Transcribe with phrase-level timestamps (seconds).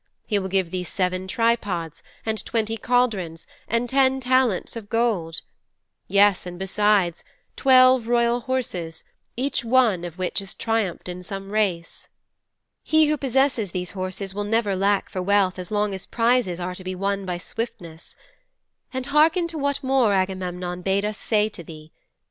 [0.25, 5.41] He will give thee seven tripods, and twenty cauldrons, and ten talents of gold.
[6.07, 7.23] Yes, and besides,
[7.55, 9.03] twelve royal horses,
[9.37, 12.09] each one of which has triumphed in some race.
[12.83, 16.73] He who possesses these horses will never lack for wealth as long as prizes are
[16.73, 18.15] to be won by swiftness.
[18.91, 21.91] And harken to what more Agamemnon bade us say to thee.